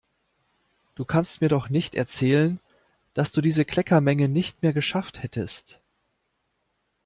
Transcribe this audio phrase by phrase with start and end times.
[0.95, 2.59] Du kannst mir doch nicht erzählen,
[3.13, 5.79] dass du diese Kleckermenge nicht mehr geschafft hättest!